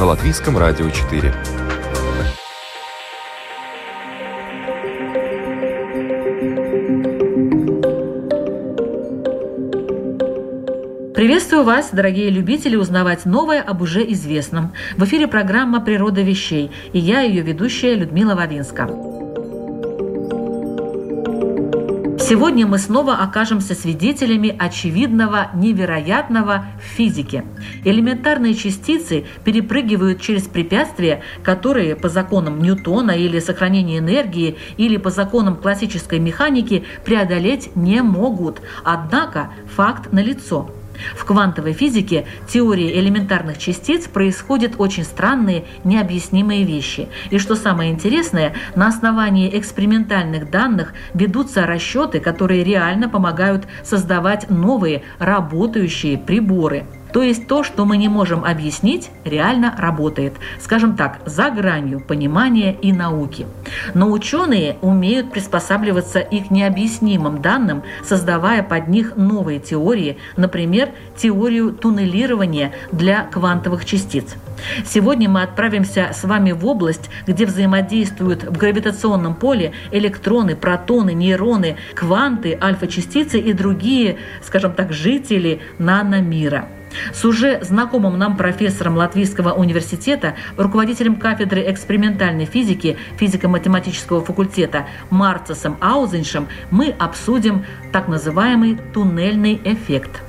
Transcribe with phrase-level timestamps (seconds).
[0.00, 1.30] На Латвийском радио 4.
[11.14, 14.72] Приветствую вас, дорогие любители, узнавать новое об уже известном.
[14.96, 19.09] В эфире программа «Природа вещей» и я, ее ведущая Людмила Вавинска.
[22.30, 27.44] Сегодня мы снова окажемся свидетелями очевидного невероятного в физике.
[27.84, 35.56] Элементарные частицы перепрыгивают через препятствия, которые по законам Ньютона или сохранения энергии, или по законам
[35.56, 38.62] классической механики преодолеть не могут.
[38.84, 40.70] Однако факт налицо.
[41.14, 47.08] В квантовой физике теории элементарных частиц происходят очень странные, необъяснимые вещи.
[47.30, 55.02] И что самое интересное, на основании экспериментальных данных ведутся расчеты, которые реально помогают создавать новые
[55.18, 56.86] работающие приборы.
[57.12, 60.34] То есть то, что мы не можем объяснить, реально работает.
[60.60, 63.46] Скажем так, за гранью понимания и науки.
[63.94, 71.72] Но ученые умеют приспосабливаться и к необъяснимым данным, создавая под них новые теории, например, теорию
[71.72, 74.34] туннелирования для квантовых частиц.
[74.84, 81.76] Сегодня мы отправимся с вами в область, где взаимодействуют в гравитационном поле электроны, протоны, нейроны,
[81.94, 86.68] кванты, альфа-частицы и другие, скажем так, жители наномира.
[87.12, 96.48] С уже знакомым нам профессором Латвийского университета, руководителем кафедры экспериментальной физики физико-математического факультета Марцесом Аузеншем
[96.70, 100.22] мы обсудим так называемый туннельный эффект.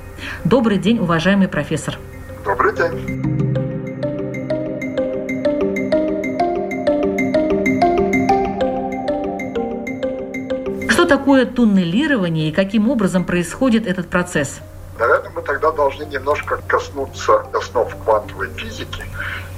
[0.44, 1.98] Добрый день, уважаемый профессор.
[2.44, 3.42] Добрый день.
[10.88, 14.60] Что такое туннелирование и каким образом происходит этот процесс?
[15.02, 19.04] Наверное, мы тогда должны немножко коснуться основ квантовой физики.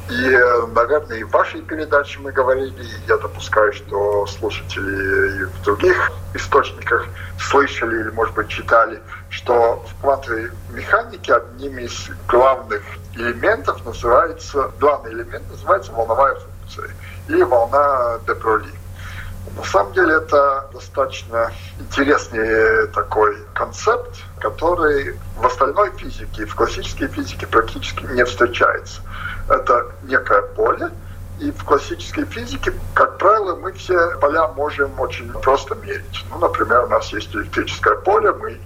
[0.08, 0.38] И,
[0.74, 6.12] наверное, и в вашей передаче мы говорили, и я допускаю, что слушатели и в других
[6.32, 7.06] источниках
[7.38, 12.80] слышали или, может быть, читали, что в квантовой механике одним из главных
[13.14, 16.88] элементов называется, главный элемент называется волновая функция
[17.28, 18.72] или волна де Броли.
[19.56, 27.46] На самом деле это достаточно интересный такой концепт, который в остальной физике, в классической физике
[27.46, 29.00] практически не встречается.
[29.48, 30.90] Это некое поле,
[31.40, 36.24] и в классической физике, как правило, мы все поля можем очень просто мерить.
[36.30, 38.58] Ну, например, у нас есть электрическое поле, мы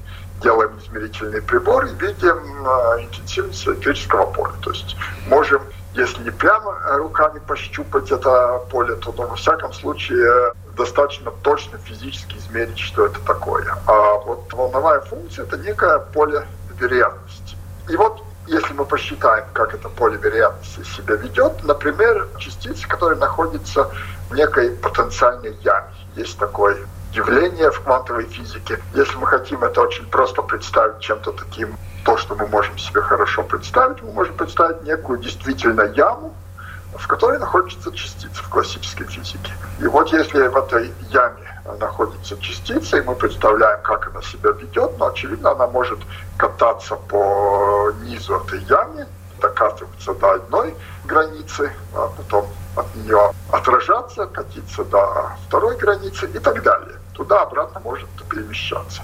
[0.43, 4.53] делаем измерительный прибор и видим а, интенсивность электрического поля.
[4.63, 5.63] То есть можем
[5.99, 12.37] если не прямо руками пощупать это поле, то ну, во всяком случае достаточно точно физически
[12.37, 13.67] измерить, что это такое.
[13.87, 16.47] А вот волновая функция– это некое поле
[16.79, 17.57] вероятности.
[17.89, 23.91] И вот если мы посчитаем, как это поле вероятности себя ведет, например, частицы, которые находятся
[24.31, 25.89] в некой потенциальной яме.
[26.15, 26.79] Есть такое
[27.13, 28.79] явление в квантовой физике.
[28.95, 33.43] Если мы хотим это очень просто представить чем-то таким то, что мы можем себе хорошо
[33.43, 36.35] представить, мы можем представить некую действительно яму,
[36.97, 39.53] в которой находится частица в классической физике.
[39.81, 44.99] И вот если в этой яме находится частица, и мы представляем, как она себя ведет,
[44.99, 45.99] но, очевидно, она может
[46.37, 49.07] кататься по низу этой ямы,
[49.41, 56.63] докатываться до одной границы, а потом от нее отражаться, катиться до второй границы и так
[56.63, 59.03] далее туда-обратно может перемещаться.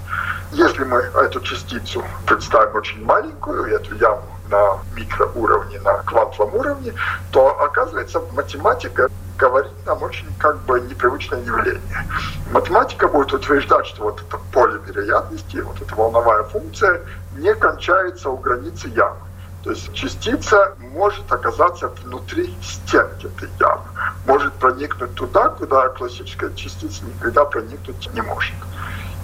[0.53, 6.93] Если мы эту частицу представим очень маленькую, эту яму на микроуровне, на квантовом уровне,
[7.31, 12.07] то оказывается математика говорит нам очень как бы непривычное явление.
[12.51, 17.01] Математика будет утверждать, что вот это поле вероятности, вот эта волновая функция
[17.37, 19.17] не кончается у границы ямы.
[19.65, 23.81] То есть частица может оказаться внутри стенки этой ямы,
[24.27, 28.53] может проникнуть туда, куда классическая частица никогда проникнуть не может.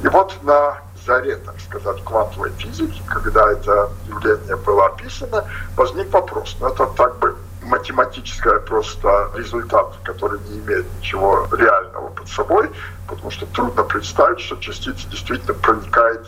[0.03, 5.45] И вот на заре, так сказать, квантовой физики, когда это явление было описано,
[5.75, 6.57] возник вопрос.
[6.59, 12.67] Ну, это так бы математический просто результат, который не имеет ничего реального под собой,
[13.07, 16.25] потому что трудно представить, что частица действительно проникает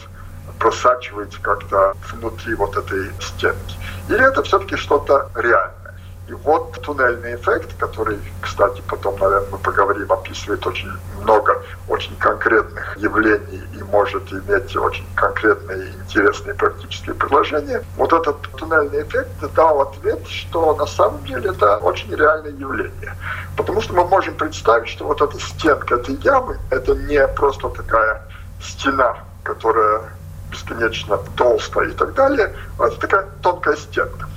[0.63, 3.75] просачивается как-то внутри вот этой стенки.
[4.07, 5.94] Или это все-таки что-то реальное.
[6.30, 10.89] И вот туннельный эффект, который, кстати, потом, наверное, мы поговорим, описывает очень
[11.21, 17.83] много очень конкретных явлений и может иметь очень конкретные интересные практические предложения.
[17.98, 23.18] Вот этот туннельный эффект дал ответ, что на самом деле это очень реальное явление.
[23.57, 28.21] Потому что мы можем представить, что вот эта стенка этой ямы, это не просто такая
[28.62, 30.04] стена, которая
[30.53, 34.27] бесконечно толстая и так далее, это такая тонкая стенка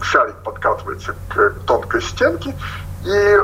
[0.00, 2.54] шарик подкатывается к тонкой стенке
[3.04, 3.38] и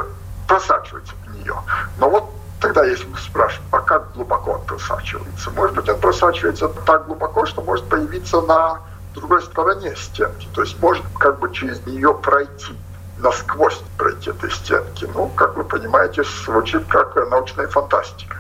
[0.47, 1.55] просачивается в нее.
[1.99, 2.31] Но вот
[2.61, 5.51] тогда, если мы спрашиваем, а как глубоко он просачивается?
[5.51, 8.81] Может быть, он просачивается так глубоко, что может появиться на
[9.15, 10.49] другой стороне стенки.
[10.55, 12.77] То есть может как бы через нее пройти
[13.19, 15.09] насквозь пройти этой стенки.
[15.15, 18.37] Ну, как вы понимаете, звучит как научная фантастика.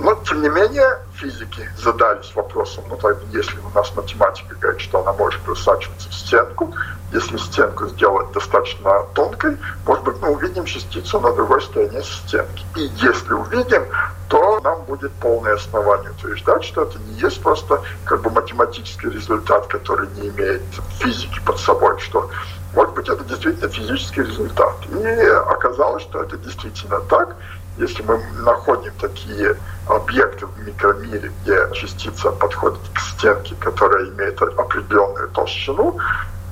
[0.00, 5.00] Но, тем не менее, физики задались вопросом, ну, так, если у нас математика говорит, что
[5.00, 6.74] она может просачиваться в стенку,
[7.12, 9.56] если стенку сделать достаточно тонкой,
[9.86, 12.64] может быть, мы увидим частицу на другой стороне стенки.
[12.76, 13.84] И если увидим,
[14.28, 19.66] то нам будет полное основание утверждать, что это не есть просто как бы математический результат,
[19.68, 20.62] который не имеет
[21.00, 22.30] физики под собой, что
[22.74, 24.74] может быть, это действительно физический результат.
[24.90, 27.34] И оказалось, что это действительно так.
[27.78, 35.28] Если мы находим такие объекты в микромире, где частица подходит к стенке, которая имеет определенную
[35.28, 35.96] толщину,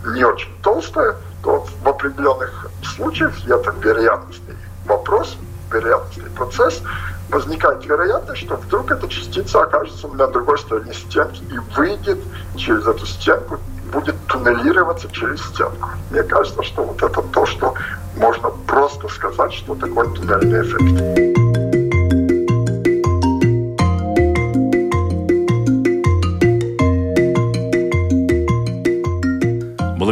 [0.04, 5.36] не очень толстая, то в определенных случаях это вероятностный вопрос,
[5.72, 6.80] вероятностный процесс,
[7.28, 12.20] возникает вероятность, что вдруг эта частица окажется на другой стороне стенки и выйдет
[12.56, 13.58] через эту стенку,
[13.92, 15.90] будет туннелироваться через стенку.
[16.10, 17.74] Мне кажется, что вот это то, что
[18.16, 21.45] можно просто сказать, что такое туннельный эффект.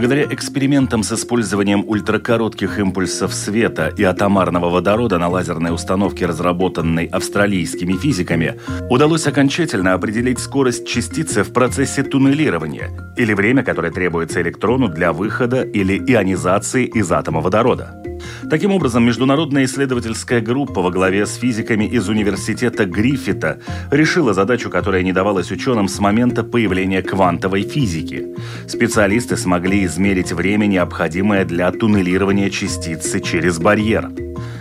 [0.05, 7.95] Благодаря экспериментам с использованием ультракоротких импульсов света и атомарного водорода на лазерной установке, разработанной австралийскими
[7.95, 8.61] физиками,
[8.91, 15.63] удалось окончательно определить скорость частицы в процессе туннелирования или время, которое требуется электрону для выхода
[15.63, 17.95] или ионизации из атома водорода.
[18.51, 23.59] Таким образом, международная исследовательская группа во главе с физиками из университета Гриффита
[23.91, 28.27] решила задачу, которая не давалась ученым с момента появления квантовой физики.
[28.69, 34.11] Специалисты смогли измерить время, необходимое для туннелирования частицы через барьер.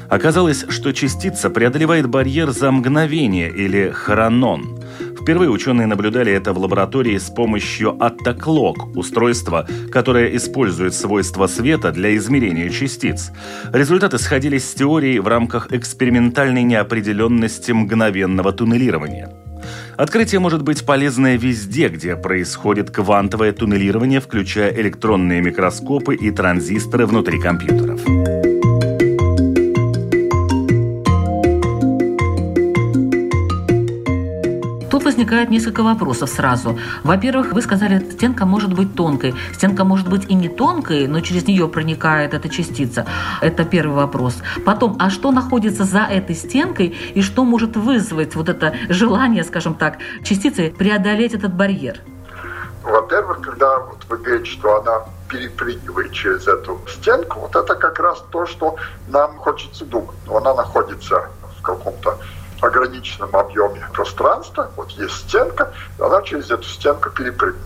[0.09, 4.79] Оказалось, что частица преодолевает барьер за мгновение или хронон–
[5.23, 12.13] Впервые ученые наблюдали это в лаборатории с помощью Attaclock, устройства, которое использует свойства света для
[12.17, 13.31] измерения частиц.
[13.71, 19.31] Результаты сходились с теорией в рамках экспериментальной неопределенности мгновенного туннелирования.
[19.95, 27.39] Открытие может быть полезное везде, где происходит квантовое туннелирование, включая электронные микроскопы и транзисторы внутри
[27.39, 28.01] компьютеров.
[35.13, 36.79] Возникает несколько вопросов сразу.
[37.03, 39.35] Во-первых, вы сказали, стенка может быть тонкой.
[39.53, 43.05] Стенка может быть и не тонкой, но через нее проникает эта частица.
[43.39, 44.37] Это первый вопрос.
[44.65, 49.75] Потом, а что находится за этой стенкой и что может вызвать вот это желание, скажем
[49.75, 51.99] так, частицы преодолеть этот барьер?
[52.81, 58.23] Во-первых, когда вот вы говорите, что она перепрыгивает через эту стенку, вот это как раз
[58.31, 58.77] то, что
[59.09, 60.15] нам хочется думать.
[60.27, 62.17] Она находится в каком-то
[62.65, 67.61] ограниченном объеме пространства, вот есть стенка, она через эту стенку перепрыгнет.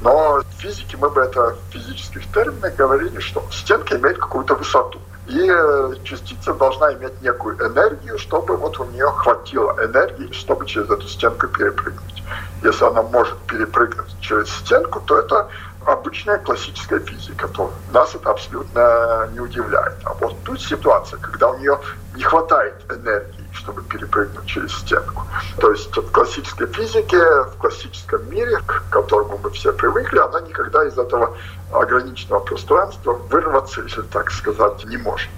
[0.00, 5.00] Но в физике мы бы это в физических терминах говорили, что стенка имеет какую-то высоту.
[5.26, 10.90] И э, частица должна иметь некую энергию, чтобы вот у нее хватило энергии, чтобы через
[10.90, 12.22] эту стенку перепрыгнуть.
[12.62, 15.48] Если она может перепрыгнуть через стенку, то это
[15.86, 19.96] обычная классическая физика, то нас это абсолютно не удивляет.
[20.04, 21.78] А вот тут ситуация, когда у нее
[22.14, 25.26] не хватает энергии, чтобы перепрыгнуть через стенку.
[25.58, 30.84] То есть в классической физике, в классическом мире, к которому мы все привыкли, она никогда
[30.86, 31.36] из этого
[31.72, 35.30] ограниченного пространства вырваться, если так сказать, не может.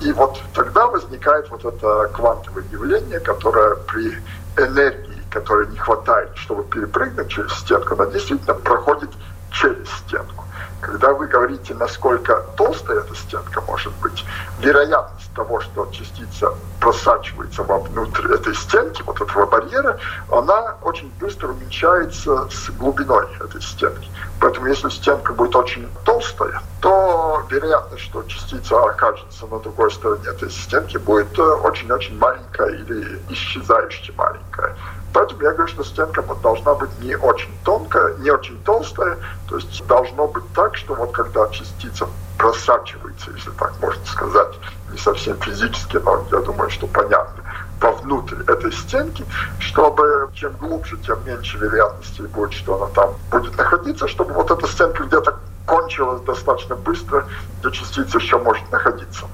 [0.00, 4.18] И вот тогда возникает вот это квантовое явление, которое при
[4.56, 9.10] энергии, которой не хватает, чтобы перепрыгнуть через стенку, она действительно проходит
[9.50, 10.44] через стенку.
[10.80, 14.24] Когда вы говорите, насколько толстая эта стенка может быть,
[14.60, 19.98] вероятность того, что частица просачивается вовнутрь этой стенки, вот этого барьера,
[20.30, 24.08] она очень быстро уменьшается с глубиной этой стенки.
[24.40, 30.50] Поэтому если стенка будет очень толстая, то вероятность, что частица окажется на другой стороне этой
[30.50, 34.76] стенки, будет э, очень-очень маленькая или исчезающе маленькая.
[35.14, 39.16] Поэтому я говорю, что стенка должна быть не очень тонкая, не очень толстая.
[39.48, 42.06] То есть должно быть так, что вот когда частица
[42.38, 44.58] просачивается, если так можно сказать,
[44.90, 47.44] не совсем физически, но я думаю, что понятно,
[47.80, 49.24] вовнутрь этой стенки,
[49.58, 54.66] чтобы чем глубже, тем меньше вероятности будет, что она там будет находиться, чтобы вот эта
[54.66, 57.26] стенка где-то кончилась достаточно быстро,
[57.60, 59.26] где частица еще может находиться.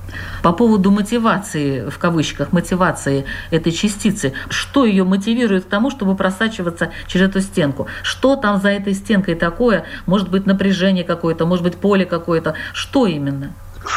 [0.43, 6.93] По поводу мотивации, в кавычках, мотивации этой частицы, что ее мотивирует к тому, чтобы просачиваться
[7.07, 7.89] через эту стенку?
[8.03, 9.85] Что там за этой стенкой такое?
[10.07, 12.55] Может быть, напряжение какое-то, может быть, поле какое-то?
[12.73, 13.53] Что именно?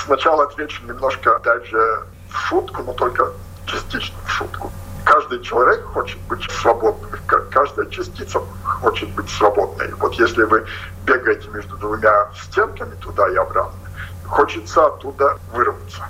[0.06, 3.32] Сначала отвечу немножко, опять же, в шутку, но только
[3.66, 4.72] частично в шутку.
[5.06, 7.10] Каждый человек хочет быть свободным,
[7.52, 9.94] каждая частица хочет быть свободной.
[9.96, 10.66] Вот если вы
[11.06, 13.80] бегаете между двумя стенками туда и обратно,
[14.26, 16.04] хочется оттуда вырваться.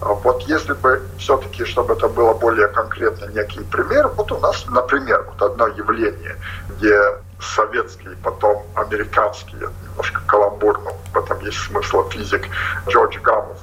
[0.00, 4.66] А вот если бы все-таки, чтобы это было более конкретно, некий пример, вот у нас,
[4.68, 6.36] например, вот одно явление,
[6.68, 7.00] где
[7.40, 12.48] советский, потом американский, немножко каламбурно, в этом есть смысл физик
[12.88, 13.58] Джордж Гаммов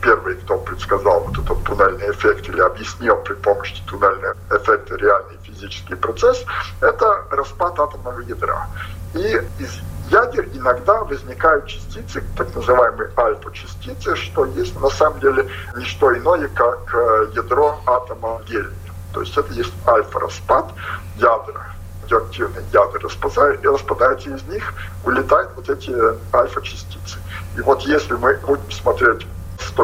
[0.00, 5.94] первый, кто предсказал вот этот туннельный эффект или объяснил при помощи туннельного эффекта реальный физический
[5.94, 6.44] процесс,
[6.80, 8.66] это распад атомного ядра.
[9.14, 9.80] И из
[10.10, 16.48] ядер иногда возникают частицы, так называемые альфа-частицы, что есть на самом деле не что иное,
[16.48, 18.70] как э, ядро атома гелия.
[19.12, 20.72] То есть это есть альфа-распад
[21.16, 21.70] ядра
[22.10, 25.94] радиоактивные ядра распадаются, из них, вылетают вот эти
[26.34, 27.18] альфа-частицы.
[27.56, 29.26] И вот если мы будем смотреть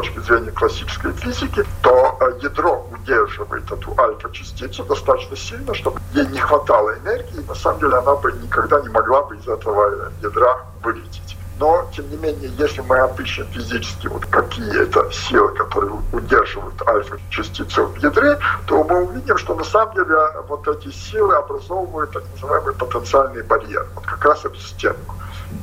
[0.00, 6.38] точки зрения классической физики, то э, ядро удерживает эту альфа-частицу достаточно сильно, чтобы ей не
[6.38, 10.58] хватало энергии, и на самом деле она бы никогда не могла бы из этого ядра
[10.82, 11.36] вылететь.
[11.58, 17.86] Но, тем не менее, если мы опишем физически вот какие это силы, которые удерживают альфа-частицу
[17.86, 20.14] в ядре, то мы увидим, что на самом деле
[20.46, 25.14] вот эти силы образовывают так называемый потенциальный барьер, вот как раз эту стенку.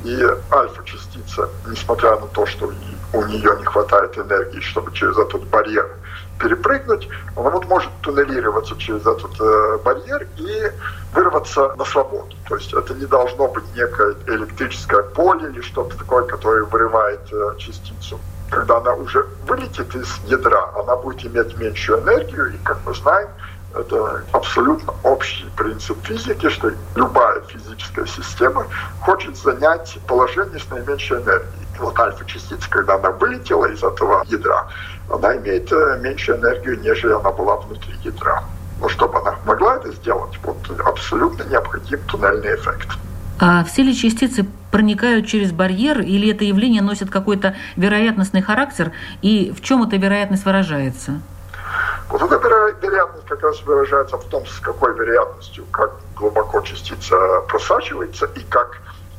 [0.03, 2.71] И альфа-частица, несмотря на то, что
[3.13, 5.89] у нее не хватает энергии, чтобы через этот барьер
[6.39, 10.71] перепрыгнуть, она вот может туннелироваться через этот э, барьер и
[11.13, 12.35] вырваться на свободу.
[12.49, 17.57] То есть это не должно быть некое электрическое поле или что-то такое, которое вырывает э,
[17.57, 18.19] частицу.
[18.49, 23.29] Когда она уже вылетит из ядра, она будет иметь меньшую энергию, и, как мы знаем,
[23.75, 28.67] это абсолютно общий принцип физики, что любая физическая система
[29.01, 31.62] хочет занять положение с наименьшей энергией.
[31.79, 34.67] Вот альфа-частица, когда она вылетела из этого ядра,
[35.09, 38.43] она имеет э, меньшую энергию, нежели она была внутри ядра.
[38.79, 42.89] Но чтобы она могла это сделать, вот абсолютно необходим туннельный эффект.
[43.39, 49.51] А все ли частицы проникают через барьер, или это явление носит какой-то вероятностный характер, и
[49.51, 51.21] в чем эта вероятность выражается?
[52.09, 52.47] Вот эта
[52.81, 57.15] вероятность как раз выражается в том, с какой вероятностью, как глубоко частица
[57.47, 58.77] просачивается и как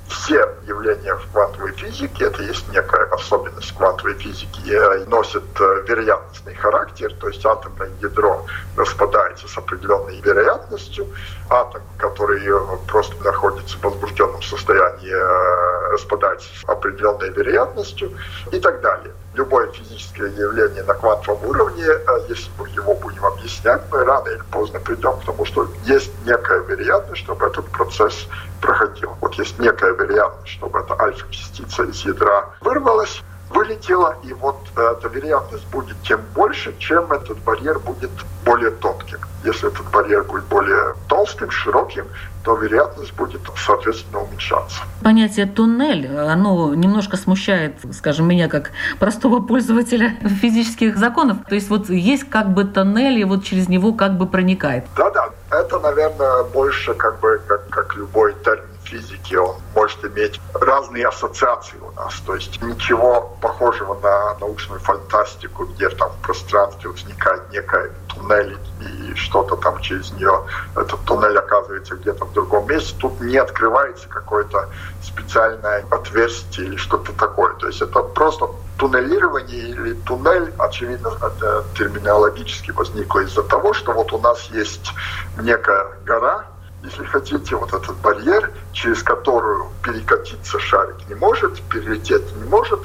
[0.08, 7.14] все явления в квантовой физике, это есть некая особенность квантовой физики, носят э, вероятностный характер,
[7.20, 8.44] то есть атомное ядро
[8.76, 11.06] распадается с определенной вероятностью,
[11.48, 18.12] атом, который э, просто находится в возбужденном состоянии, э, распадается с определенной вероятностью
[18.52, 23.82] и так далее любое физическое явление на квантовом уровне, а если мы его будем объяснять,
[23.90, 28.26] мы рано или поздно придем к тому, что есть некая вероятность, чтобы этот процесс
[28.60, 29.14] проходил.
[29.20, 33.22] Вот есть некая вероятность, чтобы эта альфа-частица из ядра вырвалась,
[33.54, 38.10] вылетела, и вот эта вероятность будет тем больше, чем этот барьер будет
[38.44, 39.18] более тонким.
[39.44, 42.06] Если этот барьер будет более толстым, широким,
[42.44, 44.80] то вероятность будет, соответственно, уменьшаться.
[45.02, 51.38] Понятие «туннель», оно немножко смущает, скажем, меня как простого пользователя физических законов.
[51.48, 54.84] То есть вот есть как бы тоннель, и вот через него как бы проникает.
[54.96, 61.08] Да-да, это, наверное, больше как бы как, как любой термин физики, он может иметь разные
[61.08, 62.14] ассоциации у нас.
[62.26, 69.14] То есть ничего похожего на научную фантастику, где там в пространстве возникает некая туннель и
[69.14, 70.44] что-то там через нее,
[70.76, 72.94] этот туннель оказывается где-то в другом месте.
[72.98, 74.68] Тут не открывается какое-то
[75.02, 77.54] специальное отверстие или что-то такое.
[77.54, 78.48] То есть это просто
[78.78, 84.92] туннелирование или туннель, очевидно, это терминологически возникло из-за того, что вот у нас есть
[85.38, 86.46] некая гора,
[86.84, 92.80] если хотите, вот этот барьер, через которую перекатиться шарик не может, перелететь не может.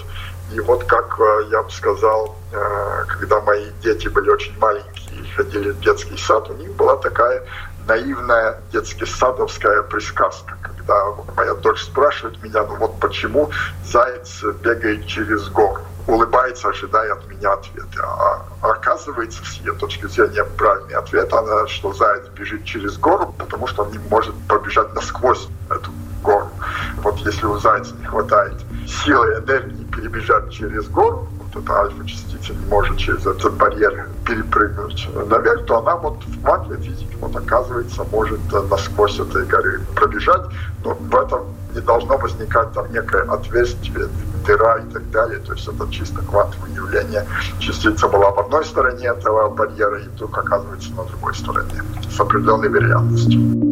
[0.54, 5.28] И вот как э, я бы сказал, э, когда мои дети были очень маленькие и
[5.36, 7.46] ходили в детский сад, у них была такая
[7.88, 13.52] наивная детски садовская присказка, когда моя дочь спрашивает меня, ну вот почему
[13.84, 18.04] заяц бегает через гору улыбается, ожидая от меня ответа.
[18.04, 23.68] А оказывается, с ее точки зрения, правильный ответ, она, что заяц бежит через гору, потому
[23.68, 25.92] что он не может побежать насквозь эту
[26.24, 26.50] гору.
[26.98, 28.54] Вот если у зайца не хватает
[28.88, 35.66] силы, энергии перебежать через гору, вот эта альфа-частица не может через этот барьер перепрыгнуть наверх,
[35.66, 38.40] то она вот в квантовой физике вот оказывается может
[38.70, 40.42] насквозь этой горы пробежать,
[40.84, 44.10] но в этом не должно возникать там некое отверстие,
[44.46, 45.40] дыра и так далее.
[45.40, 47.26] То есть это чисто квантовое явление.
[47.60, 52.70] Частица была в одной стороне этого барьера, и вдруг оказывается на другой стороне с определенной
[52.70, 53.70] вероятностью.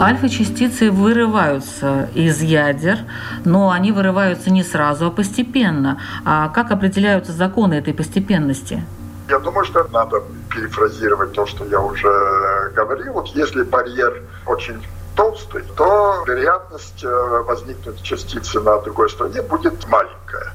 [0.00, 3.00] Альфа-частицы вырываются из ядер,
[3.44, 5.98] но они вырываются не сразу, а постепенно.
[6.24, 8.82] А как определяются законы этой постепенности?
[9.30, 13.12] Я думаю, что надо перефразировать то, что я уже говорил.
[13.12, 14.84] Вот если барьер очень
[15.14, 20.52] толстый, то вероятность э, возникнуть частицы на другой стороне будет маленькая.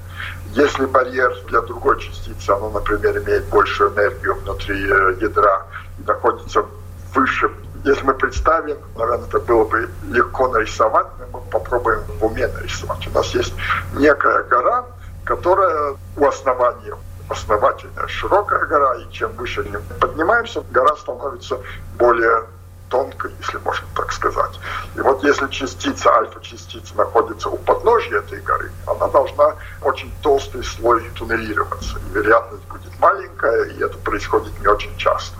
[0.52, 5.68] Если барьер для другой частицы, оно, например, имеет большую энергию внутри э, ядра
[5.98, 6.66] и находится
[7.14, 7.50] выше
[7.86, 13.08] если мы представим, наверное, это было бы легко нарисовать, мы попробуем в уме нарисовать.
[13.08, 13.54] У нас есть
[13.94, 14.86] некая гора,
[15.24, 16.96] которая у основания
[17.30, 21.60] основательная, широкая гора, и чем выше мы поднимаемся, гора становится
[21.98, 22.44] более
[22.90, 24.60] тонкой, если можно так сказать.
[24.96, 31.04] И вот если частица, альфа-частица находится у подножья этой горы, она должна очень толстый слой
[31.16, 31.98] туннелироваться.
[31.98, 35.38] И вероятность будет маленькая, и это происходит не очень часто.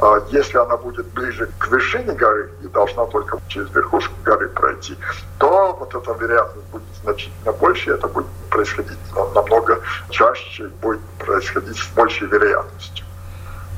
[0.00, 4.96] А если она будет ближе к вершине горы и должна только через верхушку горы пройти,
[5.38, 8.26] то вот эта вероятность будет значительно больше, и это будет
[8.58, 8.98] происходить
[9.34, 13.06] намного чаще, будет происходить с большей вероятностью.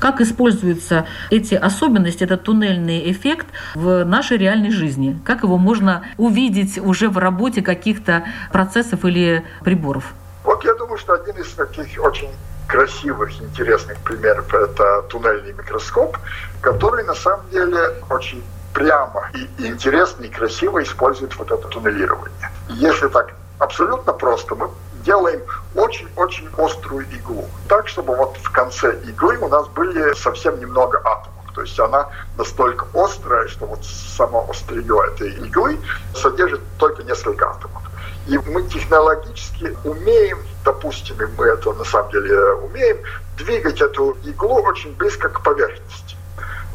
[0.00, 5.20] Как используются эти особенности, этот туннельный эффект в нашей реальной жизни?
[5.26, 10.14] Как его можно увидеть уже в работе каких-то процессов или приборов?
[10.44, 12.30] Вот я думаю, что один из таких очень
[12.66, 16.16] красивых, интересных примеров это туннельный микроскоп,
[16.62, 22.50] который на самом деле очень прямо и интересно и красиво использует вот это туннелирование.
[22.70, 24.70] Если так абсолютно просто, мы
[25.04, 25.40] делаем
[25.74, 27.48] очень-очень острую иглу.
[27.68, 31.30] Так, чтобы вот в конце иглы у нас были совсем немного атомов.
[31.54, 35.78] То есть она настолько острая, что вот само острие этой иглы
[36.14, 37.82] содержит только несколько атомов.
[38.28, 42.98] И мы технологически умеем, допустим, и мы это на самом деле умеем,
[43.36, 46.16] двигать эту иглу очень близко к поверхности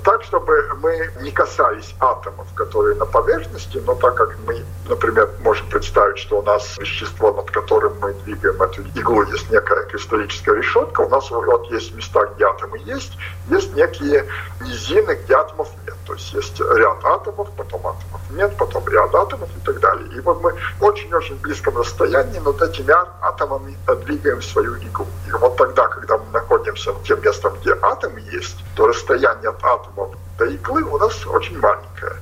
[0.06, 5.68] так, чтобы мы не касались атомов, которые на поверхности, но так как мы, например, можем
[5.68, 11.02] представить, что у нас вещество, над которым мы двигаем эту иглу, есть некая кристаллическая решетка,
[11.02, 13.18] у нас вот есть места, где атомы есть,
[13.50, 14.26] есть некие
[14.62, 15.96] низины, где атомов нет.
[16.06, 20.08] То есть есть ряд атомов, потом атомов нет, потом ряд атомов и так далее.
[20.16, 22.94] И вот мы очень-очень близком расстоянии над этими
[23.26, 25.08] атомами двигаем свою иглу.
[25.28, 29.64] И вот тогда, когда мы находимся в тем местом, где атомы есть, то расстояние от
[29.96, 32.14] атомов до иглы у нас очень маленькое.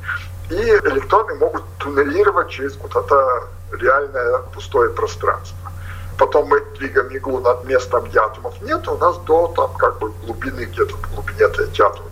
[0.49, 5.71] И электроны могут туннелировать через вот это реальное пустое пространство.
[6.17, 10.11] Потом мы двигаем иглу над местом, где атомов нет, у нас до там как бы
[10.25, 12.09] глубины, где-то в глубине эти атомы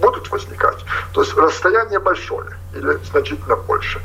[0.00, 0.78] будут возникать.
[1.12, 4.00] То есть расстояние большое или значительно больше.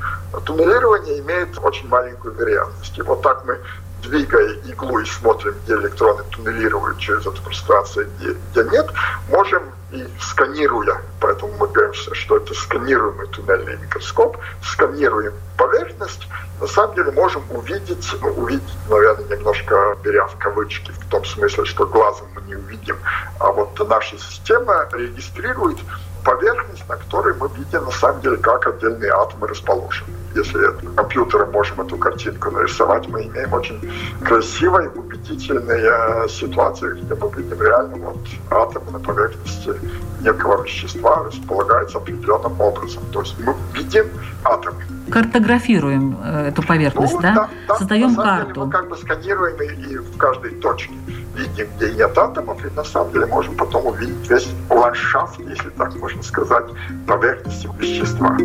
[0.46, 2.98] Туннелирование имеет очень маленькую вероятность.
[2.98, 3.58] И вот так мы
[4.02, 8.90] двигая иглу и смотрим, где электроны туннелируют через это пространство, где, где нет,
[9.30, 16.28] можем и сканируя, поэтому мы говорим, что это сканируемый туннельный микроскоп, сканируем поверхность,
[16.62, 21.66] на самом деле можем увидеть, ну, увидеть, наверное, немножко беря в кавычки, в том смысле,
[21.66, 22.98] что глазом мы не увидим,
[23.40, 25.78] а вот наша система регистрирует
[26.24, 30.10] поверхность, на которой мы видим на самом деле, как отдельные атомы расположены.
[30.36, 30.60] Если
[30.96, 33.80] компьютером можем эту картинку нарисовать, мы имеем очень
[34.24, 38.20] красивые, убедительные ситуации, где мы видим реально вот
[38.52, 39.74] атомы на поверхности
[40.22, 43.04] некого вещества располагаются определенным образом.
[43.12, 44.06] То есть мы видим
[44.44, 44.84] атомы.
[45.10, 47.34] Картографируем э, эту поверхность, ну, да?
[47.34, 47.50] да?
[47.68, 48.54] да Создаем карту.
[48.54, 50.94] Деле мы как бы сканируем и в каждой точке
[51.40, 55.96] видим, где нет атомов, и на самом деле можем потом увидеть весь ландшафт, если так
[55.96, 56.66] можно сказать,
[57.08, 58.38] поверхности вещества.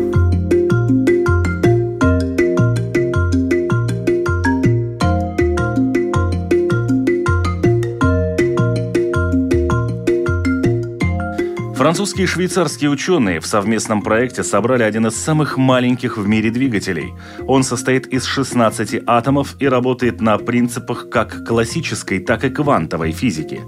[11.85, 17.13] Французские и швейцарские ученые в совместном проекте собрали один из самых маленьких в мире двигателей.
[17.45, 23.61] Он состоит из 16 атомов и работает на принципах как классической, так и квантовой физики.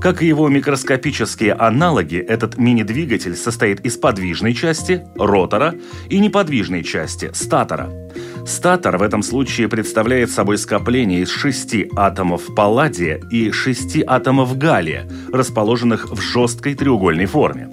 [0.00, 5.76] Как и его микроскопические аналоги, этот мини-двигатель состоит из подвижной части, ротора,
[6.08, 7.92] и неподвижной части, статора–
[8.46, 15.08] Статор в этом случае представляет собой скопление из шести атомов палладия и шести атомов галлия,
[15.32, 17.70] расположенных в жесткой треугольной форме.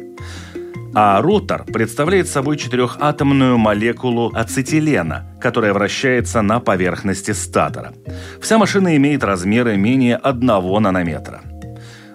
[0.93, 7.93] А ротор представляет собой четырехатомную молекулу ацетилена, которая вращается на поверхности статора.
[8.41, 10.47] Вся машина имеет размеры менее 1
[10.81, 11.41] нанометра.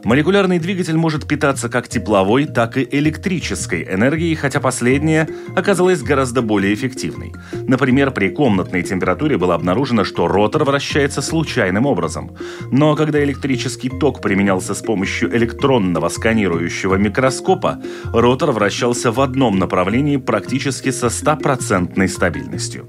[0.04, 6.74] Молекулярный двигатель может питаться как тепловой, так и электрической энергией, хотя последняя оказалась гораздо более
[6.74, 7.32] эффективной.
[7.66, 12.36] Например, при комнатной температуре было обнаружено, что ротор вращается случайным образом.
[12.70, 17.80] Но когда электрический ток применялся с помощью электронного сканирующего микроскопа,
[18.12, 22.86] ротор вращался в одном направлении практически со стопроцентной стабильностью.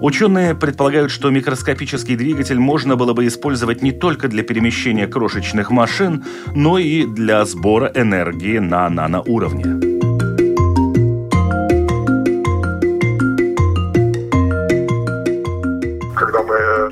[0.00, 6.24] Ученые предполагают, что микроскопический двигатель можно было бы использовать не только для перемещения крошечных машин,
[6.54, 9.96] но и для сбора энергии на наноуровне.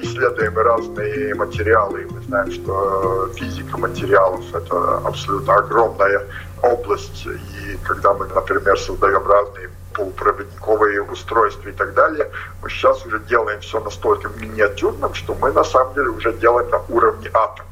[0.03, 6.23] Исследуем разные материалы, мы знаем, что физика материалов– это абсолютно огромная
[6.63, 7.27] область.
[7.27, 12.31] И когда мы, например, создаем разные полупроводниковые устройства и так далее,
[12.63, 16.79] мы сейчас уже делаем все настолько миниатюрным, что мы на самом деле уже делаем на
[16.89, 17.71] уровне атомов.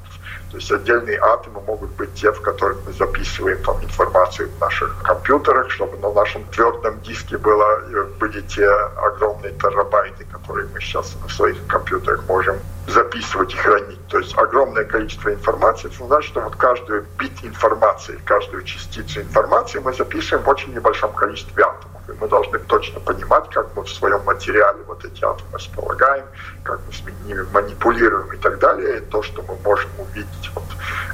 [0.50, 5.02] То есть отдельные атомы могут быть те, в которых мы записываем там, информацию в наших
[5.02, 11.16] компьютерах, чтобы на нашем твердом диске было, э, были те огромные терабайты, которые мы сейчас
[11.22, 14.06] на своих компьютерах можем записывать и хранить.
[14.08, 15.88] То есть огромное количество информации.
[15.88, 21.12] Это значит, что вот каждую бит информации, каждую частицу информации мы записываем в очень небольшом
[21.12, 22.02] количестве атомов.
[22.08, 26.24] И мы должны точно понимать, как мы в своем материале вот эти атомы располагаем,
[26.64, 28.98] как мы с ними манипулируем и так далее.
[28.98, 30.64] И то, что мы можем увидеть вот,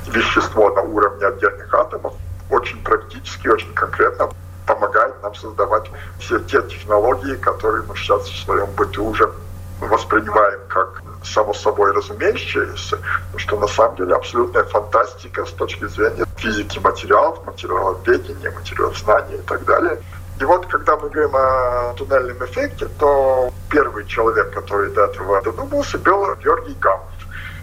[0.06, 2.14] вещество на уровне отдельных атомов,
[2.50, 4.30] очень практически, очень конкретно
[4.66, 9.30] помогает нам создавать все те технологии, которые мы сейчас в своем быту уже
[9.80, 11.02] воспринимаем как
[11.32, 12.98] само собой разумеющееся,
[13.36, 19.64] что на самом деле абсолютная фантастика с точки зрения физики материалов, материаловедения, материалознания и так
[19.64, 19.98] далее–
[20.40, 25.98] и вот, когда мы говорим о туннельном эффекте, то первый человек, который до этого додумался,
[25.98, 27.07] был Георгий Гамов.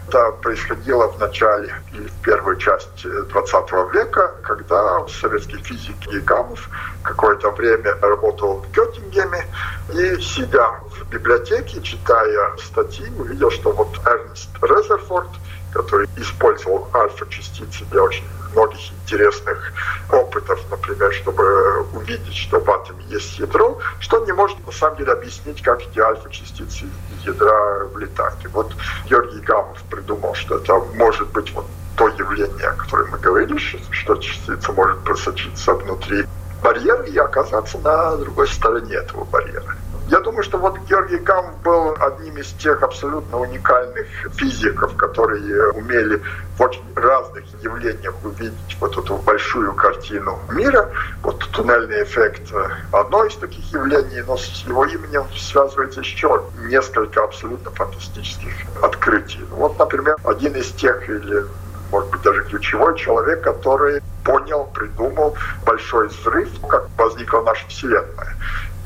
[0.08, 6.70] Это происходило в начале или в первой части 20 века, когда советский физик Гамов
[7.02, 9.44] какое-то время работал в Геттингеме
[9.92, 15.30] и, сидя в библиотеке, читая статьи, увидел, что вот Эрнст Резерфорд,
[15.72, 19.72] который использовал альфа-частицы для очень многих интересных
[20.10, 25.12] опытов, например, чтобы увидеть, что в атоме есть ядро, что не может на самом деле
[25.12, 26.86] объяснить, как эти альфа-частицы
[27.24, 28.44] ядра влетают.
[28.44, 28.74] И вот
[29.08, 34.16] Георгий Гамов придумал, что это может быть вот то явление, о котором мы говорили, что
[34.16, 36.26] частица может просочиться внутри
[36.62, 39.76] барьера и оказаться на другой стороне этого барьера.
[40.08, 46.22] Я думаю, что вот Георгий Гам был одним из тех абсолютно уникальных физиков, которые умели
[46.56, 50.90] в очень разных явлениях увидеть вот эту большую картину мира.
[51.22, 52.52] Вот туннельный эффект–
[52.92, 59.44] одно из таких явлений, но с его именем связывается еще несколько абсолютно фантастических открытий.
[59.50, 61.44] Вот, например, один из тех или
[61.90, 68.36] может быть, даже ключевой человек, который понял, придумал большой взрыв, как возникла наша Вселенная.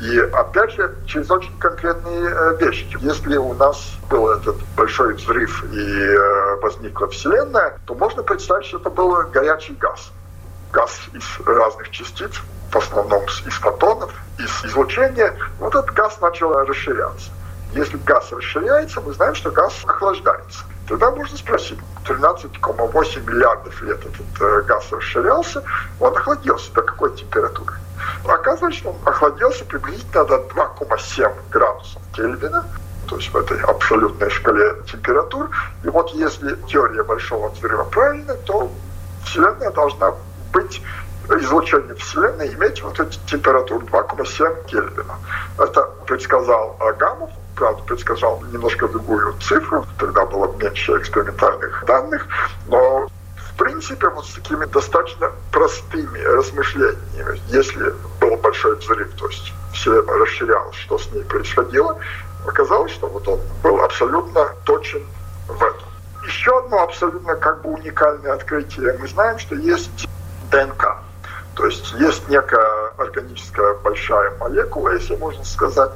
[0.01, 2.87] И опять же, через очень конкретные э, вещи.
[3.01, 8.79] Если у нас был этот большой взрыв и э, возникла Вселенная, то можно представить, что
[8.79, 10.11] это был горячий газ.
[10.73, 12.33] Газ из разных частиц,
[12.71, 15.37] в основном из фотонов, из излучения.
[15.59, 17.31] Вот этот газ начал расширяться.
[17.75, 20.65] Если газ расширяется, мы знаем, что газ охлаждается.
[20.91, 25.63] Тогда можно спросить, 13,8 миллиардов лет этот э, газ расширялся,
[26.01, 27.75] он охладился до какой температуры?
[28.25, 32.67] Оказывается, он охладился приблизительно до 2,7 градусов Кельвина,
[33.07, 35.49] то есть в этой абсолютной шкале температур.
[35.85, 38.73] И вот если теория большого взрыва правильна, то
[39.25, 40.13] Вселенная должна
[40.53, 40.83] быть
[41.29, 45.21] излучение Вселенной иметь вот эти температуры 2,7 Кельвина.
[45.57, 52.27] Это предсказал Гамов, правда, предсказал немножко другую цифру, тогда было меньше экспериментальных данных,
[52.67, 53.07] но
[53.61, 60.77] принципе, вот с такими достаточно простыми размышлениями, если был большой взрыв, то есть все расширялось,
[60.77, 61.99] что с ней происходило,
[62.47, 65.03] оказалось, что вот он был абсолютно точен
[65.47, 65.89] в этом.
[66.27, 68.97] Еще одно абсолютно как бы уникальное открытие.
[68.99, 70.09] Мы знаем, что есть
[70.51, 70.97] ДНК.
[71.55, 75.91] То есть есть некая органическая большая молекула, если можно сказать,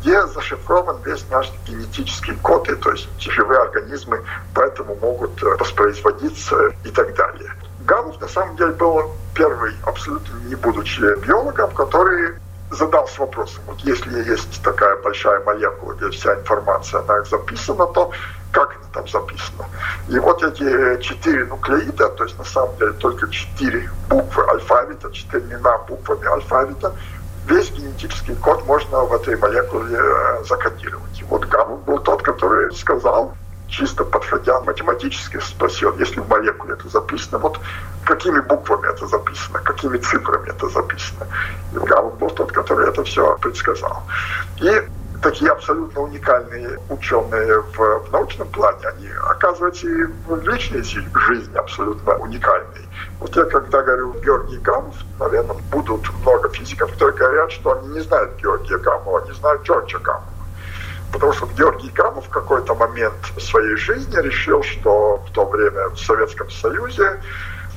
[0.00, 4.22] где зашифрован весь наш генетический код, и то есть живые организмы
[4.54, 7.52] поэтому могут э, воспроизводиться и так далее.
[7.80, 12.34] Гамов на самом деле был первый, абсолютно не будучи биологом, который
[12.70, 18.12] задался вопросом, вот если есть такая большая молекула, где вся информация она записана, то
[18.52, 19.66] как это там записано.
[20.08, 25.78] И вот эти четыре нуклеида, то есть на самом деле только четыре буквы алфавита, четырьмя
[25.86, 26.94] буквами алфавита,
[27.48, 31.20] весь генетический код можно в этой молекуле э, закодировать.
[31.20, 33.34] И вот Гамма был тот, который сказал,
[33.68, 37.60] чисто подходя математически, спросил, если в молекуле это записано, вот
[38.04, 41.26] какими буквами это записано, какими цифрами это записано.
[41.72, 44.02] И Гамма был тот, который это все предсказал.
[44.60, 44.82] И
[45.22, 52.14] такие абсолютно уникальные ученые в, в научном плане, они, оказывается, и в личной жизни абсолютно
[52.14, 52.84] уникальные.
[53.20, 58.00] Вот я когда говорю Георгий Гамов, наверное, будут много физиков, которые говорят, что они не
[58.00, 60.24] знают Георгия Гамова, они знают Джорджа Гамова.
[61.12, 65.98] Потому что Георгий Гамов в какой-то момент своей жизни решил, что в то время в
[65.98, 67.20] Советском Союзе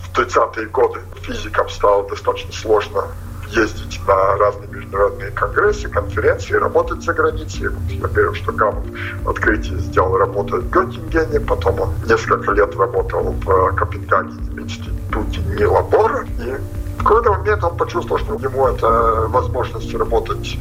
[0.04, 3.08] в 30-е годы физикам стало достаточно сложно
[3.52, 7.70] ездить на разные международные конгрессы, конференции, работать за границей.
[7.70, 8.86] Вот я говорю, что Гамов
[9.26, 15.82] открытие сделал работу в Геттингене, потом он несколько лет работал в Копенгагене в институте Нила
[15.82, 16.56] Бора, и
[17.02, 20.58] в какой-то момент он почувствовал, что ему эта возможность работать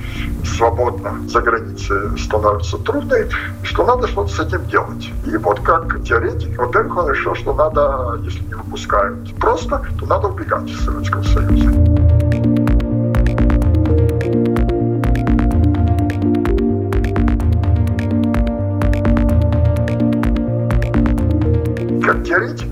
[0.56, 3.28] свободно за границей становится трудной,
[3.62, 5.10] что надо что-то с этим делать.
[5.26, 10.28] И вот как теоретик, во-первых, он решил, что надо, если не выпускают просто, то надо
[10.28, 12.19] убегать из Советского Союза.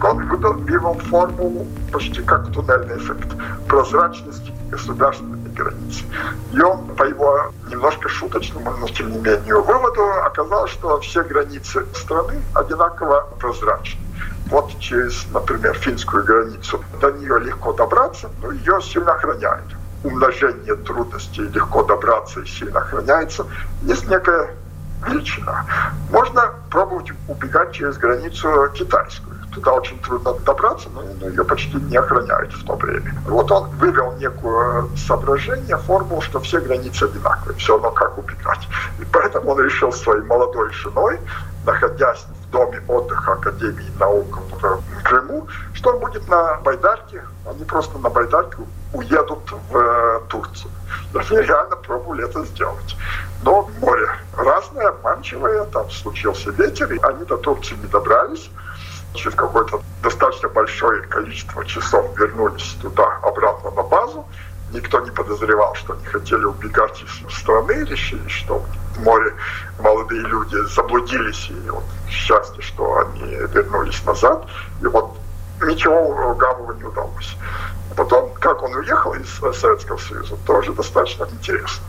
[0.03, 0.55] Он выдал
[1.09, 3.29] формулу почти как туннельный эффект
[3.67, 6.05] прозрачности государственной границы.
[6.53, 11.85] И он по его немножко шуточному, но тем не менее выводу оказалось, что все границы
[11.95, 14.01] страны одинаково прозрачны.
[14.51, 19.77] Вот через, например, финскую границу до нее легко добраться, но ее сильно охраняют.
[20.05, 23.47] Умножение трудностей легко добраться и сильно охраняется.
[23.83, 24.51] Есть некая
[25.07, 25.67] величина.
[26.11, 29.28] Можно пробовать убегать через границу китайскую
[29.59, 33.14] туда очень трудно добраться, но, ее почти не охраняют в то время.
[33.27, 38.68] Вот он вывел некое соображение, формулу, что все границы одинаковые, все равно как убегать.
[39.01, 41.18] И поэтому он решил своей молодой женой,
[41.66, 47.99] находясь в доме отдыха Академии наук в Крыму, что он будет на Байдарке, они просто
[47.99, 48.59] на Байдарке
[48.92, 50.71] уедут в э, Турцию.
[51.12, 52.97] И они реально пробовали это сделать.
[53.42, 58.51] Но море разное, обманчивое, там случился ветер, и они до Турции не добрались
[59.14, 64.27] через какое-то достаточно большое количество часов вернулись туда, обратно на базу.
[64.71, 68.62] Никто не подозревал, что они хотели убегать из страны, решили, что
[68.99, 69.33] море
[69.79, 74.47] молодые люди заблудились, и вот счастье, что они вернулись назад.
[74.83, 75.16] И вот
[75.62, 77.37] ничего Гамову не удалось.
[77.97, 81.83] Потом, как он уехал из Советского Союза, тоже достаточно интересно.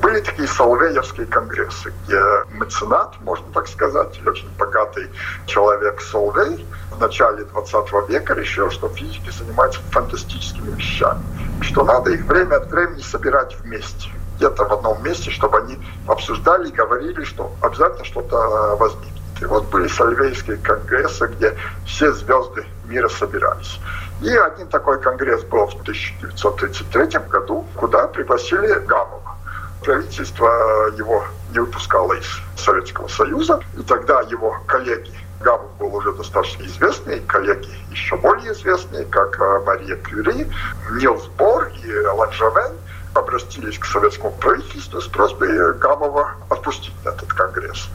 [0.00, 5.10] Были такие солвеевские конгрессы, где меценат, можно так сказать, или очень богатый
[5.46, 11.22] человек Солвей в начале 20 века решил, что физики занимаются фантастическими вещами,
[11.62, 16.68] что надо их время от времени собирать вместе где-то в одном месте, чтобы они обсуждали
[16.68, 19.14] и говорили, что обязательно что-то возникнет.
[19.40, 21.56] И вот были сальвейские конгрессы, где
[21.86, 23.80] все звезды мира собирались.
[24.22, 29.35] И один такой конгресс был в 1933 году, куда пригласили Гамова
[29.82, 33.60] правительство его не выпускало из Советского Союза.
[33.78, 39.62] И тогда его коллеги, Гамов был уже достаточно известный, коллеги еще более известные, как э,
[39.64, 40.48] Мария Кюри,
[40.92, 42.76] Нилс Бор и Ланжавен,
[43.14, 47.88] обратились к советскому правительству с просьбой Гамова отпустить этот конгресс.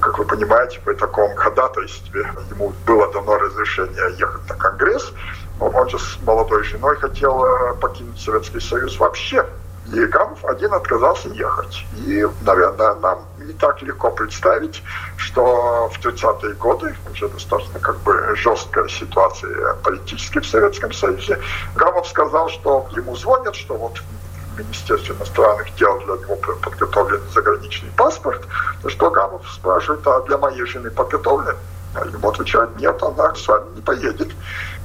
[0.00, 5.12] Как вы понимаете, при таком ходатайстве ему было дано разрешение ехать на конгресс.
[5.60, 9.44] Он же с молодой женой хотел э, покинуть Советский Союз вообще.
[9.92, 11.86] И Гамов один отказался ехать.
[12.06, 14.82] И, наверное, нам не так легко представить,
[15.16, 21.38] что в 30-е годы, уже достаточно как бы жесткая ситуация политически в Советском Союзе,
[21.74, 27.90] Гамов сказал, что ему звонят, что вот в Министерстве иностранных дел для него подготовлен заграничный
[27.96, 28.42] паспорт,
[28.82, 31.56] то что Гамов спрашивает, а для моей жены подготовлен?
[31.94, 34.28] А ему отвечают, нет, она с вами не поедет.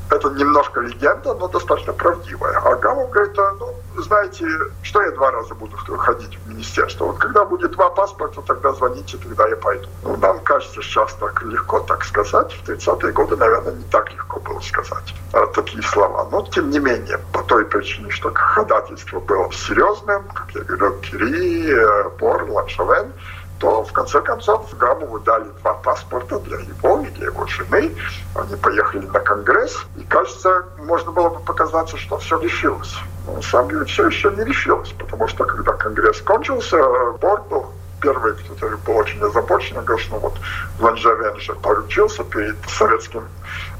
[0.09, 2.59] Это немножко легенда, но достаточно правдивая.
[2.59, 4.45] А Гамов говорит, «А, ну, знаете,
[4.81, 7.05] что я два раза буду ходить в министерство?
[7.05, 9.87] Вот когда будет два паспорта, тогда звоните, тогда я пойду.
[10.03, 12.53] Ну, нам кажется сейчас так легко так сказать.
[12.53, 16.27] В 30-е годы, наверное, не так легко было сказать а, такие слова.
[16.31, 21.75] Но, тем не менее, по той причине, что ходатайство было серьезным, как я говорю, Кири,
[22.19, 23.13] Бор, Ланшавен,
[23.63, 27.95] то в конце концов Гамову дали два паспорта для его и для его жены.
[28.35, 32.93] Они поехали на Конгресс, и кажется, можно было бы показаться, что все решилось.
[33.25, 36.77] Но на самом деле все еще не решилось, потому что когда Конгресс кончился,
[37.21, 37.67] Борг был
[38.01, 40.33] первый, который был очень озабочен, говорил, что вот
[40.81, 43.23] Ланжавен же поручился перед советским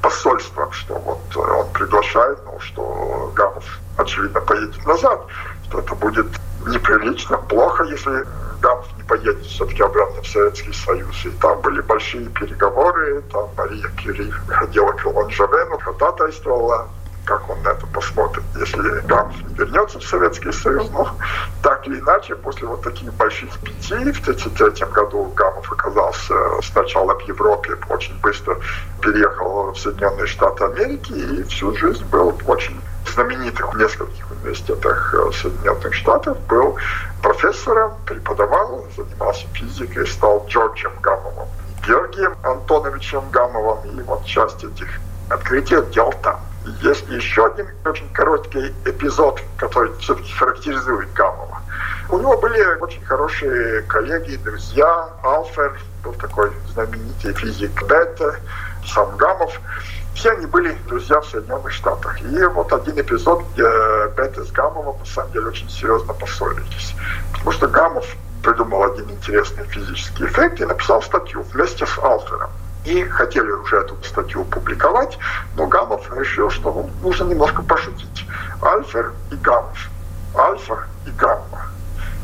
[0.00, 3.64] посольством, что вот он приглашает, ну, что Гамов,
[3.98, 5.26] очевидно, поедет назад,
[5.74, 6.26] что это будет
[6.66, 8.24] неприлично, плохо, если
[8.60, 11.24] Гамов не поедет все-таки обратно в Советский Союз.
[11.24, 16.88] И там были большие переговоры, там Мария Кюри ходила к Ланжавену, ходатайствовала
[17.24, 20.90] как он на это посмотрит, если Гамов не вернется в Советский Союз.
[20.90, 21.08] Но
[21.62, 27.22] так или иначе, после вот таких больших пяти в 1933 году Гамов оказался сначала в
[27.22, 28.60] Европе, очень быстро
[29.00, 32.78] переехал в Соединенные Штаты Америки и всю жизнь был очень
[33.12, 36.76] знаменитых нескольких университетах э, Соединенных Штатов, был
[37.22, 41.48] профессором, преподавал, занимался физикой, стал Джорджем Гамовым,
[41.86, 44.88] Георгием Антоновичем Гамовым, и вот часть этих
[45.30, 46.40] открытий делал там.
[46.80, 51.60] Есть еще один очень короткий эпизод, который все-таки характеризует Гамова.
[52.08, 55.08] У него были очень хорошие коллеги, друзья.
[55.22, 58.36] Алфер был такой знаменитый физик Бета,
[58.86, 59.60] сам Гамов.
[60.14, 62.22] Все они были друзья в Соединенных Штатах.
[62.22, 63.64] И вот один эпизод, где
[64.16, 66.94] Бета с Гамовым на самом деле очень серьезно поссорились.
[67.32, 68.06] Потому что Гамов
[68.42, 72.50] придумал один интересный физический эффект и написал статью вместе с Алфером
[72.84, 75.18] и хотели уже эту статью публиковать,
[75.56, 78.26] но Гамов решил, что ну, нужно немножко пошутить.
[78.62, 79.72] Альфа и гамма.
[80.36, 81.66] Альфа и гамма.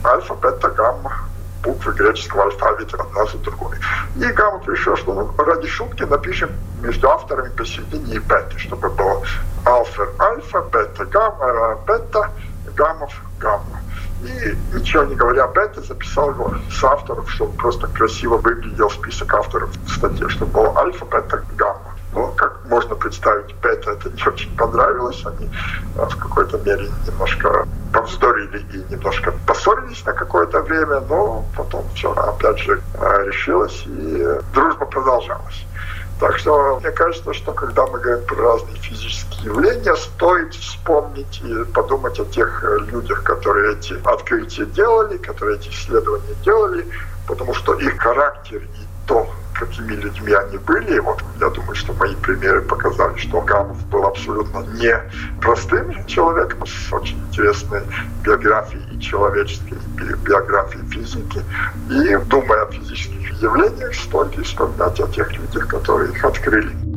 [0.05, 1.30] Альфа, бета, гамма.
[1.63, 3.77] Буквы греческого алфавита одна за другой.
[4.17, 9.23] И Гамов решил, что ну, ради шутки напишем между авторами посередине и бета, чтобы было
[9.67, 12.31] альфа, альфа, бета, гамма, бета,
[12.75, 13.81] гаммов, гамма.
[14.23, 19.33] И ничего не говоря об этом, записал его с авторов, чтобы просто красиво выглядел список
[19.35, 21.95] авторов в статье, чтобы было альфа, бета, гамма.
[22.13, 25.23] Но, как можно представить, бета это не очень понравилось.
[25.25, 25.49] Они
[25.97, 32.13] а, в какой-то мере немножко повздорили и немножко поссорились на какое-то время, но потом все
[32.13, 35.67] опять же а, решилось, и дружба продолжалась.
[36.21, 41.65] Так что мне кажется, что когда мы говорим про разные физические явления, стоит вспомнить и
[41.73, 46.87] подумать о тех э, людях, которые эти открытия делали, которые эти исследования делали,
[47.27, 48.90] потому что их характер и
[49.61, 50.97] какими людьми они были.
[50.97, 54.95] И вот я думаю, что мои примеры показали, что Гамов был абсолютно не
[55.41, 57.83] простым человеком с очень интересной
[58.25, 59.79] биографией и человеческой
[60.25, 61.43] биографией физики.
[61.91, 66.90] И думая о физических явлениях, стоит вспоминать о тех людях, которые их открыли.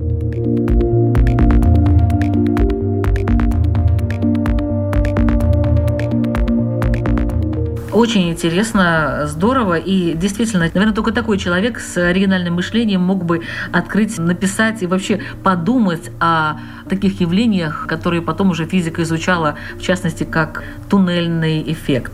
[7.94, 9.78] Очень интересно, здорово.
[9.78, 15.22] И действительно, наверное, только такой человек с оригинальным мышлением мог бы открыть, написать и вообще
[15.44, 16.56] подумать о
[16.90, 22.14] таких явлениях, которые потом уже физика изучала, в частности, как туннельный эффект.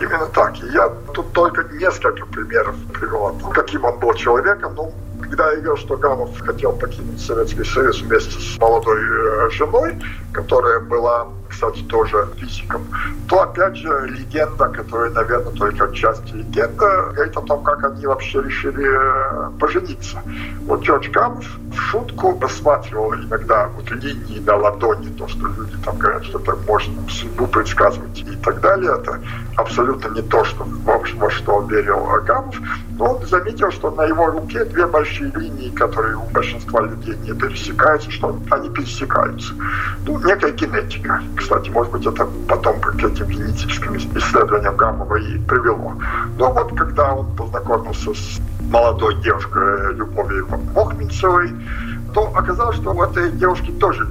[0.00, 0.56] Именно так.
[0.74, 4.74] Я тут только несколько примеров привел, каким он был человеком.
[4.74, 10.02] Ну, когда я видел, что Гамов хотел покинуть Советский Союз вместе с молодой э, женой,
[10.32, 12.82] которая была кстати, тоже физиком,
[13.28, 18.42] то, опять же, легенда, которая, наверное, только часть легенды, говорит о том, как они вообще
[18.42, 20.22] решили э, пожениться.
[20.62, 25.98] Вот Джордж Гамов в шутку рассматривал иногда вот линии на ладони, то, что люди там
[25.98, 28.92] говорят, что это можно судьбу предсказывать и так далее.
[28.98, 29.20] Это
[29.56, 32.56] абсолютно не то, что, во что верил Гамов.
[32.98, 37.32] Но он заметил, что на его руке две большие линии, которые у большинства людей не
[37.32, 39.54] пересекаются, что они пересекаются.
[40.06, 41.22] Ну, некая генетика.
[41.42, 45.94] Кстати, может быть, это потом к этим генетическим исследованиям Гамова и привело.
[46.38, 51.50] Но вот когда он познакомился с молодой девушкой Любовью Мохминцевой,
[52.14, 54.06] то оказалось, что у этой девушки тоже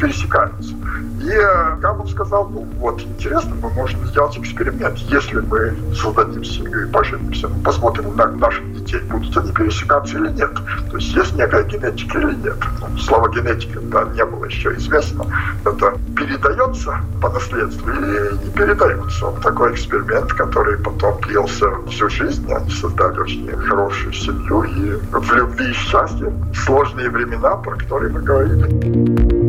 [0.00, 0.74] пересекаются.
[1.20, 4.96] И Гамов сказал, ну вот, интересно, мы можем сделать эксперимент.
[4.98, 10.50] Если мы создадим семью и поженимся, посмотрим на наших детей, будут они пересекаться или нет.
[10.90, 12.56] То есть есть некая генетика или нет.
[12.80, 15.26] Ну, слово генетика да, не было еще известно.
[15.64, 19.26] Это передается по наследству или не передается.
[19.26, 22.50] Вот такой эксперимент, который потом длился всю жизнь.
[22.50, 28.22] Они создали очень хорошую семью и в любви и счастье сложные времена, про которые мы
[28.22, 29.39] говорили.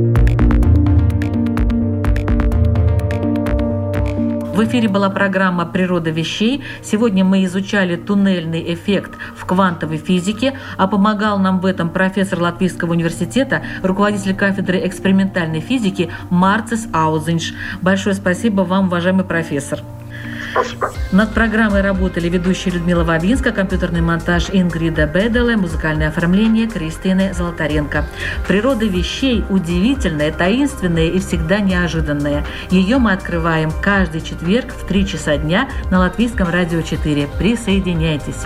[4.62, 6.64] В эфире была программа «Природа вещей».
[6.84, 12.91] Сегодня мы изучали туннельный эффект в квантовой физике, а помогал нам в этом профессор Латвийского
[12.91, 17.55] университета, руководитель кафедры экспериментальной физики Марцис Аузинш.
[17.82, 19.80] Большое спасибо вам, уважаемый профессор.
[20.52, 20.91] Спасибо.
[21.12, 28.06] Над программой работали ведущая Людмила Вавинска, компьютерный монтаж Ингрида Беделе, музыкальное оформление Кристины Золотаренко.
[28.47, 32.45] Природа вещей удивительная, таинственная и всегда неожиданная.
[32.70, 37.28] Ее мы открываем каждый четверг в 3 часа дня на Латвийском радио 4.
[37.38, 38.43] Присоединяйтесь.